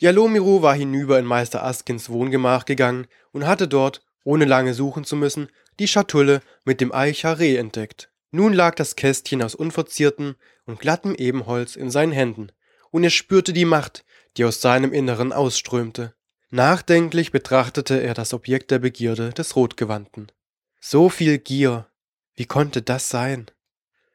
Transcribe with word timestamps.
Jalomiru 0.00 0.62
war 0.62 0.74
hinüber 0.74 1.18
in 1.18 1.26
Meister 1.26 1.62
Askins 1.62 2.08
Wohngemach 2.08 2.64
gegangen 2.64 3.06
und 3.32 3.46
hatte 3.46 3.68
dort, 3.68 4.02
ohne 4.24 4.46
lange 4.46 4.72
suchen 4.72 5.04
zu 5.04 5.14
müssen, 5.14 5.50
die 5.78 5.88
Schatulle 5.88 6.40
mit 6.64 6.80
dem 6.80 6.90
Eichare 6.90 7.58
entdeckt. 7.58 8.10
Nun 8.30 8.54
lag 8.54 8.74
das 8.76 8.96
Kästchen 8.96 9.42
aus 9.42 9.54
unverziertem 9.54 10.36
und 10.64 10.80
glattem 10.80 11.14
Ebenholz 11.14 11.76
in 11.76 11.90
seinen 11.90 12.12
Händen, 12.12 12.50
und 12.90 13.04
er 13.04 13.10
spürte 13.10 13.52
die 13.52 13.66
Macht, 13.66 14.06
die 14.38 14.46
aus 14.46 14.62
seinem 14.62 14.94
Inneren 14.94 15.34
ausströmte. 15.34 16.14
Nachdenklich 16.48 17.30
betrachtete 17.30 18.00
er 18.00 18.14
das 18.14 18.32
Objekt 18.32 18.70
der 18.70 18.78
Begierde 18.78 19.34
des 19.34 19.54
Rotgewandten. 19.54 20.32
So 20.80 21.10
viel 21.10 21.36
Gier. 21.36 21.88
Wie 22.34 22.46
konnte 22.46 22.80
das 22.80 23.10
sein? 23.10 23.50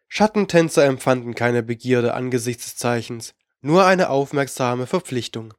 Schattentänzer 0.07 0.84
empfanden 0.84 1.35
keine 1.35 1.62
Begierde 1.62 2.15
angesichts 2.15 2.65
des 2.65 2.76
Zeichens, 2.77 3.35
nur 3.62 3.85
eine 3.85 4.09
aufmerksame 4.09 4.88
Verpflichtung. 4.88 5.54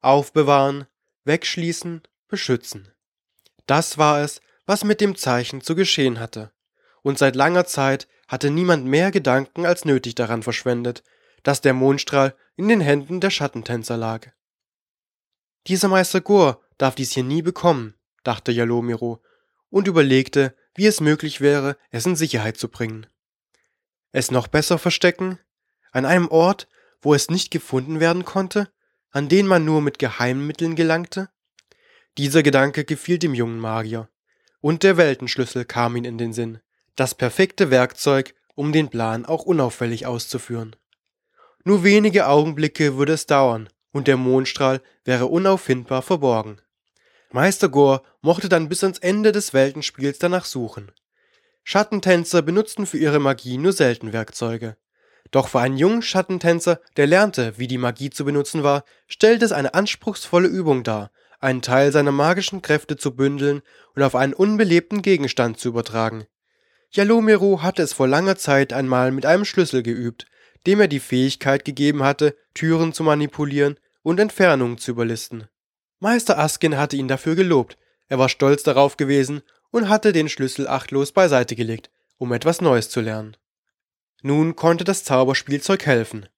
Aufbewahren, 0.00 0.86
wegschließen, 1.24 2.02
beschützen. 2.28 2.92
Das 3.66 3.98
war 3.98 4.20
es, 4.20 4.40
was 4.66 4.84
mit 4.84 5.00
dem 5.00 5.16
Zeichen 5.16 5.60
zu 5.60 5.74
geschehen 5.74 6.20
hatte. 6.20 6.52
Und 7.02 7.18
seit 7.18 7.36
langer 7.36 7.64
Zeit 7.64 8.08
hatte 8.26 8.50
niemand 8.50 8.84
mehr 8.84 9.10
Gedanken 9.10 9.66
als 9.66 9.84
nötig 9.84 10.14
daran 10.14 10.42
verschwendet, 10.42 11.02
dass 11.42 11.60
der 11.60 11.72
Mondstrahl 11.72 12.36
in 12.56 12.68
den 12.68 12.80
Händen 12.80 13.20
der 13.20 13.30
Schattentänzer 13.30 13.96
lag. 13.96 14.28
Dieser 15.66 15.88
Meister 15.88 16.20
Gur 16.20 16.62
darf 16.76 16.94
dies 16.94 17.12
hier 17.12 17.24
nie 17.24 17.42
bekommen, 17.42 17.94
dachte 18.22 18.52
Jalomiro 18.52 19.22
und 19.70 19.88
überlegte, 19.88 20.54
wie 20.74 20.86
es 20.86 21.00
möglich 21.00 21.40
wäre, 21.40 21.76
es 21.90 22.06
in 22.06 22.16
Sicherheit 22.16 22.56
zu 22.56 22.68
bringen. 22.68 23.06
Es 24.12 24.30
noch 24.30 24.46
besser 24.48 24.78
verstecken? 24.78 25.38
An 25.92 26.04
einem 26.04 26.28
Ort, 26.28 26.68
wo 27.00 27.14
es 27.14 27.30
nicht 27.30 27.50
gefunden 27.50 28.00
werden 28.00 28.24
konnte? 28.24 28.70
An 29.10 29.28
den 29.28 29.46
man 29.46 29.64
nur 29.64 29.80
mit 29.80 29.98
geheimen 29.98 30.46
Mitteln 30.46 30.76
gelangte? 30.76 31.30
Dieser 32.18 32.42
Gedanke 32.42 32.84
gefiel 32.84 33.18
dem 33.18 33.34
jungen 33.34 33.58
Magier. 33.58 34.08
Und 34.60 34.82
der 34.82 34.96
Weltenschlüssel 34.96 35.64
kam 35.64 35.96
ihm 35.96 36.04
in 36.04 36.18
den 36.18 36.32
Sinn. 36.32 36.60
Das 36.96 37.14
perfekte 37.14 37.70
Werkzeug, 37.70 38.34
um 38.54 38.72
den 38.72 38.88
Plan 38.88 39.24
auch 39.24 39.44
unauffällig 39.44 40.06
auszuführen. 40.06 40.76
Nur 41.64 41.84
wenige 41.84 42.26
Augenblicke 42.26 42.96
würde 42.96 43.12
es 43.12 43.26
dauern, 43.26 43.68
und 43.92 44.08
der 44.08 44.16
Mondstrahl 44.16 44.82
wäre 45.04 45.26
unauffindbar 45.26 46.02
verborgen. 46.02 46.60
Meister 47.30 47.68
Gore 47.68 48.02
mochte 48.20 48.48
dann 48.48 48.68
bis 48.68 48.82
ans 48.82 48.98
Ende 48.98 49.32
des 49.32 49.54
Weltenspiels 49.54 50.18
danach 50.18 50.44
suchen. 50.44 50.90
Schattentänzer 51.62 52.42
benutzten 52.42 52.86
für 52.86 52.98
ihre 52.98 53.20
Magie 53.20 53.58
nur 53.58 53.72
selten 53.72 54.12
Werkzeuge. 54.12 54.76
Doch 55.30 55.48
für 55.48 55.60
einen 55.60 55.76
jungen 55.76 56.02
Schattentänzer, 56.02 56.80
der 56.96 57.06
lernte, 57.06 57.54
wie 57.58 57.66
die 57.66 57.78
Magie 57.78 58.10
zu 58.10 58.24
benutzen 58.24 58.62
war, 58.62 58.84
stellte 59.06 59.44
es 59.44 59.52
eine 59.52 59.74
anspruchsvolle 59.74 60.48
Übung 60.48 60.82
dar, 60.84 61.10
einen 61.40 61.62
Teil 61.62 61.92
seiner 61.92 62.12
magischen 62.12 62.62
Kräfte 62.62 62.96
zu 62.96 63.14
bündeln 63.14 63.62
und 63.94 64.02
auf 64.02 64.14
einen 64.14 64.32
unbelebten 64.32 65.02
Gegenstand 65.02 65.58
zu 65.58 65.68
übertragen. 65.68 66.26
Jalomero 66.90 67.62
hatte 67.62 67.82
es 67.82 67.92
vor 67.92 68.08
langer 68.08 68.36
Zeit 68.36 68.72
einmal 68.72 69.12
mit 69.12 69.26
einem 69.26 69.44
Schlüssel 69.44 69.82
geübt, 69.82 70.26
dem 70.66 70.80
er 70.80 70.88
die 70.88 71.00
Fähigkeit 71.00 71.64
gegeben 71.64 72.02
hatte, 72.02 72.34
Türen 72.54 72.92
zu 72.92 73.02
manipulieren 73.02 73.78
und 74.02 74.18
Entfernungen 74.18 74.78
zu 74.78 74.92
überlisten. 74.92 75.48
Meister 76.00 76.38
Askin 76.38 76.76
hatte 76.78 76.96
ihn 76.96 77.08
dafür 77.08 77.34
gelobt, 77.34 77.76
er 78.08 78.18
war 78.18 78.28
stolz 78.28 78.62
darauf 78.62 78.96
gewesen 78.96 79.42
und 79.70 79.88
hatte 79.88 80.12
den 80.12 80.28
Schlüssel 80.28 80.66
achtlos 80.66 81.12
beiseite 81.12 81.54
gelegt, 81.56 81.90
um 82.16 82.32
etwas 82.32 82.60
Neues 82.60 82.88
zu 82.88 83.00
lernen. 83.00 83.36
Nun 84.22 84.56
konnte 84.56 84.84
das 84.84 85.04
Zauberspielzeug 85.04 85.86
helfen. 85.86 86.28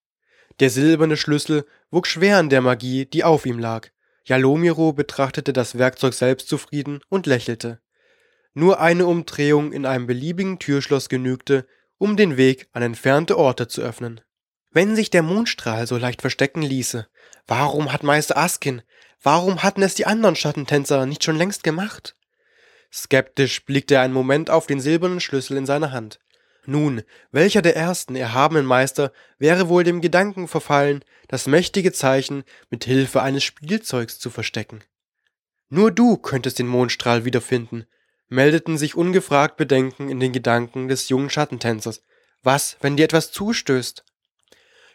Der 0.60 0.70
silberne 0.70 1.16
Schlüssel 1.16 1.64
wog 1.91 2.06
schwer 2.06 2.38
an 2.38 2.50
der 2.50 2.60
Magie, 2.60 3.06
die 3.06 3.24
auf 3.24 3.46
ihm 3.46 3.58
lag. 3.58 3.88
Jalomiro 4.24 4.92
betrachtete 4.92 5.52
das 5.52 5.78
Werkzeug 5.78 6.14
selbst 6.14 6.48
zufrieden 6.48 7.00
und 7.08 7.26
lächelte. 7.26 7.80
Nur 8.52 8.80
eine 8.80 9.06
Umdrehung 9.06 9.72
in 9.72 9.86
einem 9.86 10.06
beliebigen 10.06 10.58
Türschloss 10.58 11.08
genügte, 11.08 11.66
um 11.98 12.16
den 12.16 12.36
Weg 12.36 12.69
an 12.72 12.82
entfernte 12.82 13.38
Orte 13.38 13.69
zu 13.69 13.80
öffnen. 13.80 14.20
Wenn 14.70 14.94
sich 14.94 15.10
der 15.10 15.22
Mondstrahl 15.22 15.86
so 15.86 15.96
leicht 15.96 16.20
verstecken 16.20 16.62
ließe, 16.62 17.08
warum 17.46 17.92
hat 17.92 18.02
Meister 18.02 18.36
Askin, 18.36 18.82
warum 19.22 19.62
hatten 19.62 19.82
es 19.82 19.94
die 19.94 20.06
anderen 20.06 20.36
Schattentänzer 20.36 21.06
nicht 21.06 21.24
schon 21.24 21.36
längst 21.36 21.64
gemacht? 21.64 22.16
Skeptisch 22.92 23.64
blickte 23.64 23.96
er 23.96 24.02
einen 24.02 24.14
Moment 24.14 24.50
auf 24.50 24.66
den 24.66 24.80
silbernen 24.80 25.20
Schlüssel 25.20 25.56
in 25.56 25.66
seiner 25.66 25.92
Hand. 25.92 26.20
Nun, 26.66 27.03
welcher 27.32 27.62
der 27.62 27.76
ersten 27.76 28.16
erhabenen 28.16 28.66
Meister 28.66 29.12
wäre 29.38 29.69
wohl 29.69 29.84
dem 29.84 30.00
Gedanken 30.00 30.47
verfallen, 30.47 31.04
das 31.28 31.47
mächtige 31.47 31.93
Zeichen 31.93 32.44
mit 32.69 32.84
Hilfe 32.84 33.22
eines 33.22 33.44
Spielzeugs 33.44 34.19
zu 34.19 34.31
verstecken? 34.31 34.82
Nur 35.69 35.91
du 35.91 36.16
könntest 36.16 36.59
den 36.59 36.66
Mondstrahl 36.66 37.25
wiederfinden, 37.25 37.87
meldeten 38.28 38.76
sich 38.76 38.94
ungefragt 38.94 39.56
Bedenken 39.56 40.09
in 40.09 40.20
den 40.20 40.32
Gedanken 40.32 40.88
des 40.88 41.09
jungen 41.09 41.31
Schattentänzers. 41.31 42.03
Was, 42.43 42.76
wenn 42.81 42.97
dir 42.97 43.04
etwas 43.04 43.32
zustößt? 43.32 44.04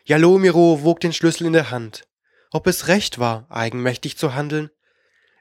Jalomiro 0.04 0.84
wog 0.84 1.00
den 1.00 1.14
Schlüssel 1.14 1.48
in 1.48 1.54
der 1.54 1.72
Hand. 1.72 2.08
Ob 2.52 2.68
es 2.68 2.88
recht 2.88 3.20
war, 3.20 3.48
eigenmächtig 3.50 4.18
zu 4.18 4.36
handeln? 4.36 4.70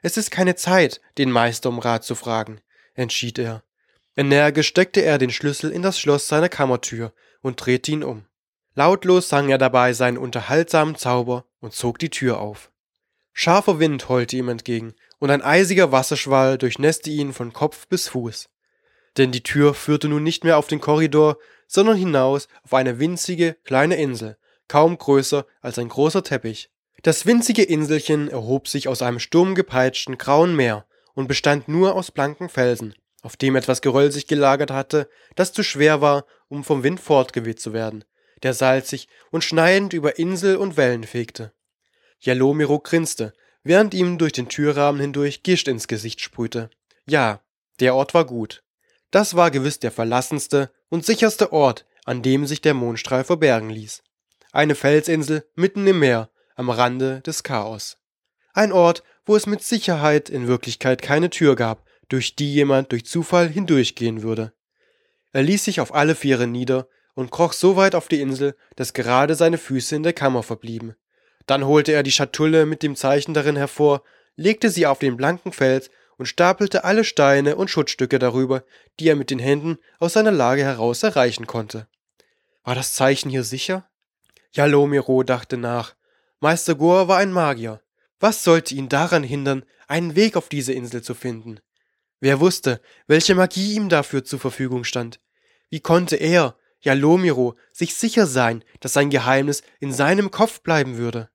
Es 0.01 0.17
ist 0.17 0.31
keine 0.31 0.55
Zeit, 0.55 1.01
den 1.17 1.31
Meister 1.31 1.69
um 1.69 1.79
Rat 1.79 2.03
zu 2.03 2.15
fragen, 2.15 2.61
entschied 2.93 3.39
er. 3.39 3.64
Energisch 4.15 4.67
steckte 4.67 5.01
er 5.01 5.17
den 5.17 5.29
Schlüssel 5.29 5.71
in 5.71 5.81
das 5.81 5.99
Schloss 5.99 6.27
seiner 6.27 6.49
Kammertür 6.49 7.13
und 7.41 7.57
drehte 7.57 7.91
ihn 7.91 8.03
um. 8.03 8.25
Lautlos 8.73 9.29
sang 9.29 9.49
er 9.49 9.57
dabei 9.57 9.93
seinen 9.93 10.17
unterhaltsamen 10.17 10.95
Zauber 10.95 11.45
und 11.59 11.73
zog 11.73 11.99
die 11.99 12.09
Tür 12.09 12.39
auf. 12.39 12.71
Scharfer 13.33 13.79
Wind 13.79 14.07
heulte 14.07 14.37
ihm 14.37 14.47
entgegen, 14.47 14.93
und 15.19 15.29
ein 15.29 15.41
eisiger 15.41 15.91
Wasserschwall 15.91 16.57
durchnässte 16.57 17.09
ihn 17.09 17.33
von 17.33 17.51
Kopf 17.51 17.87
bis 17.87 18.07
Fuß. 18.07 18.49
Denn 19.17 19.31
die 19.31 19.43
Tür 19.43 19.73
führte 19.73 20.07
nun 20.07 20.23
nicht 20.23 20.43
mehr 20.43 20.57
auf 20.57 20.67
den 20.67 20.79
Korridor, 20.79 21.37
sondern 21.67 21.97
hinaus 21.97 22.47
auf 22.63 22.73
eine 22.73 22.99
winzige, 22.99 23.57
kleine 23.63 23.95
Insel, 23.95 24.37
kaum 24.67 24.97
größer 24.97 25.45
als 25.61 25.77
ein 25.79 25.89
großer 25.89 26.23
Teppich. 26.23 26.69
Das 27.03 27.25
winzige 27.25 27.63
Inselchen 27.63 28.29
erhob 28.29 28.67
sich 28.67 28.87
aus 28.87 29.01
einem 29.01 29.19
sturmgepeitschten 29.19 30.17
grauen 30.17 30.55
Meer 30.55 30.85
und 31.13 31.27
bestand 31.27 31.67
nur 31.67 31.95
aus 31.95 32.11
blanken 32.11 32.49
Felsen, 32.49 32.95
auf 33.25 33.37
dem 33.37 33.55
etwas 33.55 33.81
Geröll 33.81 34.11
sich 34.11 34.27
gelagert 34.27 34.69
hatte, 34.69 35.09
das 35.35 35.51
zu 35.51 35.63
schwer 35.63 35.99
war, 35.99 36.27
um 36.47 36.63
vom 36.63 36.83
Wind 36.83 36.99
fortgeweht 36.99 37.59
zu 37.59 37.73
werden, 37.73 38.05
der 38.43 38.53
salzig 38.53 39.07
und 39.31 39.43
schneidend 39.43 39.93
über 39.93 40.19
Insel 40.19 40.57
und 40.57 40.77
Wellen 40.77 41.03
fegte. 41.03 41.51
Jalomiro 42.19 42.77
grinste, 42.77 43.33
während 43.63 43.95
ihm 43.95 44.19
durch 44.19 44.31
den 44.31 44.47
Türrahmen 44.47 45.01
hindurch 45.01 45.41
Gischt 45.41 45.67
ins 45.67 45.87
Gesicht 45.87 46.21
sprühte. 46.21 46.69
Ja, 47.07 47.41
der 47.79 47.95
Ort 47.95 48.13
war 48.13 48.25
gut. 48.25 48.61
Das 49.09 49.35
war 49.35 49.49
gewiss 49.49 49.79
der 49.79 49.91
verlassenste 49.91 50.69
und 50.89 51.03
sicherste 51.03 51.51
Ort, 51.51 51.87
an 52.05 52.21
dem 52.21 52.45
sich 52.45 52.61
der 52.61 52.75
Mondstrahl 52.75 53.23
verbergen 53.23 53.71
ließ. 53.71 54.03
Eine 54.51 54.75
Felsinsel 54.75 55.49
mitten 55.55 55.87
im 55.87 55.97
Meer, 55.97 56.29
am 56.55 56.69
Rande 56.69 57.21
des 57.21 57.41
Chaos. 57.41 57.97
Ein 58.53 58.71
Ort, 58.71 59.01
wo 59.25 59.35
es 59.35 59.47
mit 59.47 59.63
Sicherheit 59.63 60.29
in 60.29 60.47
Wirklichkeit 60.47 61.01
keine 61.01 61.31
Tür 61.31 61.55
gab, 61.55 61.84
durch 62.09 62.35
die 62.35 62.53
jemand 62.53 62.91
durch 62.91 63.05
Zufall 63.05 63.49
hindurchgehen 63.49 64.23
würde. 64.23 64.53
Er 65.31 65.43
ließ 65.43 65.65
sich 65.65 65.81
auf 65.81 65.93
alle 65.93 66.15
Viere 66.15 66.47
nieder 66.47 66.87
und 67.13 67.31
kroch 67.31 67.53
so 67.53 67.75
weit 67.75 67.95
auf 67.95 68.07
die 68.07 68.21
Insel, 68.21 68.55
dass 68.75 68.93
gerade 68.93 69.35
seine 69.35 69.57
Füße 69.57 69.95
in 69.95 70.03
der 70.03 70.13
Kammer 70.13 70.43
verblieben. 70.43 70.95
Dann 71.45 71.65
holte 71.65 71.91
er 71.91 72.03
die 72.03 72.11
Schatulle 72.11 72.65
mit 72.65 72.83
dem 72.83 72.95
Zeichen 72.95 73.33
darin 73.33 73.55
hervor, 73.55 74.03
legte 74.35 74.69
sie 74.69 74.85
auf 74.85 74.99
den 74.99 75.17
blanken 75.17 75.51
Fels 75.51 75.89
und 76.17 76.25
stapelte 76.27 76.83
alle 76.83 77.03
Steine 77.03 77.55
und 77.55 77.69
Schutzstücke 77.69 78.19
darüber, 78.19 78.63
die 78.99 79.09
er 79.09 79.15
mit 79.15 79.29
den 79.29 79.39
Händen 79.39 79.77
aus 79.99 80.13
seiner 80.13 80.31
Lage 80.31 80.63
heraus 80.63 81.03
erreichen 81.03 81.47
konnte. 81.47 81.87
War 82.63 82.75
das 82.75 82.93
Zeichen 82.93 83.29
hier 83.29 83.43
sicher? 83.43 83.87
Jalomiro 84.51 85.23
dachte 85.23 85.57
nach. 85.57 85.95
Meister 86.39 86.75
Goa 86.75 87.07
war 87.07 87.17
ein 87.17 87.31
Magier. 87.31 87.81
Was 88.19 88.43
sollte 88.43 88.73
ihn 88.73 88.89
daran 88.89 89.23
hindern, 89.23 89.65
einen 89.87 90.15
Weg 90.15 90.37
auf 90.37 90.49
diese 90.49 90.73
Insel 90.73 91.01
zu 91.01 91.13
finden? 91.13 91.59
Wer 92.25 92.39
wusste, 92.39 92.81
welche 93.05 93.35
Magie 93.35 93.75
ihm 93.75 93.87
dafür 93.87 94.23
zur 94.23 94.39
Verfügung 94.39 94.83
stand? 94.83 95.19
Wie 95.69 95.79
konnte 95.79 96.15
er, 96.15 96.57
Jalomiro, 96.79 97.55
sich 97.71 97.93
sicher 97.93 98.25
sein, 98.25 98.63
dass 98.79 98.93
sein 98.93 99.11
Geheimnis 99.11 99.61
in 99.79 99.93
seinem 99.93 100.31
Kopf 100.31 100.61
bleiben 100.61 100.97
würde? 100.97 101.29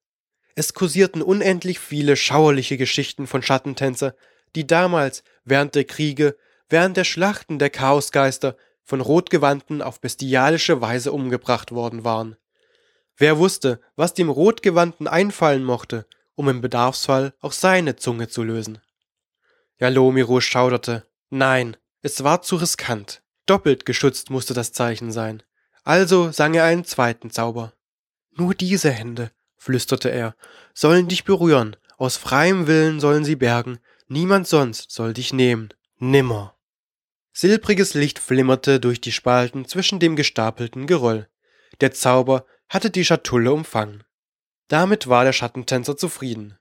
Es 0.57 0.75
kursierten 0.75 1.23
unendlich 1.23 1.79
viele 1.79 2.17
schauerliche 2.17 2.77
Geschichten 2.77 3.29
von 3.29 3.41
Schattentänzer, 3.41 4.17
die 4.57 4.67
damals, 4.67 5.23
während 5.45 5.77
der 5.77 5.85
Kriege, 5.85 6.37
während 6.69 6.97
der 6.97 7.05
Schlachten 7.05 7.61
der 7.61 7.71
Chaosgeister, 7.71 8.57
von 8.83 9.01
Rotgewandten 9.01 9.83
auf 9.83 10.01
bestialische 10.01 10.81
Weise 10.81 11.13
umgebracht 11.13 11.71
worden 11.71 12.03
waren. 12.03 12.37
Wer 13.17 13.39
wusste, 13.39 13.81
was 13.95 14.13
dem 14.13 14.29
Rotgewandten 14.29 15.07
einfallen 15.07 15.63
mochte, 15.63 16.07
um 16.35 16.49
im 16.49 16.61
Bedarfsfall 16.61 17.33
auch 17.39 17.53
seine 17.53 17.95
Zunge 17.95 18.27
zu 18.27 18.43
lösen. 18.43 18.81
Jalomiro 19.81 20.41
schauderte. 20.41 21.07
Nein, 21.31 21.77
es 22.03 22.23
war 22.23 22.43
zu 22.43 22.57
riskant. 22.57 23.23
Doppelt 23.47 23.87
geschützt 23.87 24.31
musste 24.31 24.53
das 24.53 24.73
Zeichen 24.73 25.11
sein. 25.11 25.43
Also 25.85 26.31
sang 26.33 26.55
er 26.55 26.65
einen 26.65 26.85
zweiten 26.85 27.31
Zauber. 27.31 27.73
Nur 28.31 28.55
diese 28.55 28.91
Hände, 28.91 29.33
flüsterte 29.57 30.11
er, 30.11 30.37
sollen 30.75 31.09
dich 31.09 31.25
berühren, 31.25 31.77
aus 31.97 32.17
freiem 32.17 32.67
Willen 32.67 33.01
sollen 33.01 33.25
sie 33.25 33.37
bergen, 33.37 33.79
niemand 34.07 34.47
sonst 34.47 34.91
soll 34.91 35.15
dich 35.15 35.33
nehmen, 35.33 35.71
nimmer. 35.97 36.57
Silbriges 37.33 37.95
Licht 37.95 38.19
flimmerte 38.19 38.81
durch 38.81 39.01
die 39.01 39.13
Spalten 39.13 39.65
zwischen 39.65 39.99
dem 39.99 40.15
gestapelten 40.15 40.87
Geröll. 40.87 41.29
Der 41.81 41.93
Zauber 41.93 42.45
hatte 42.69 42.91
die 42.91 43.05
Schatulle 43.05 43.53
umfangen. 43.53 44.05
Damit 44.69 45.09
war 45.09 45.25
der 45.25 45.33
Schattentänzer 45.33 45.97
zufrieden. 45.97 46.59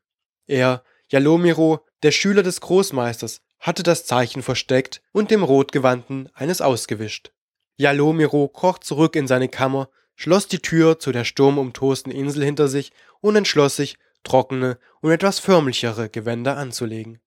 Er, 0.47 0.83
Jalomiro, 1.09 1.85
der 2.03 2.11
Schüler 2.11 2.43
des 2.43 2.61
Großmeisters, 2.61 3.41
hatte 3.59 3.83
das 3.83 4.05
Zeichen 4.05 4.41
versteckt 4.41 5.01
und 5.11 5.31
dem 5.31 5.43
Rotgewandten 5.43 6.29
eines 6.33 6.61
ausgewischt. 6.61 7.31
Jalomiro 7.77 8.47
kroch 8.47 8.79
zurück 8.79 9.15
in 9.15 9.27
seine 9.27 9.49
Kammer, 9.49 9.89
schloss 10.15 10.47
die 10.47 10.59
Tür 10.59 10.99
zu 10.99 11.11
der 11.11 11.25
sturmumtosten 11.25 12.11
Insel 12.11 12.43
hinter 12.43 12.67
sich 12.67 12.91
und 13.21 13.35
entschloss 13.35 13.75
sich, 13.75 13.97
trockene 14.23 14.77
und 15.01 15.11
etwas 15.11 15.39
förmlichere 15.39 16.09
Gewänder 16.09 16.57
anzulegen. 16.57 17.19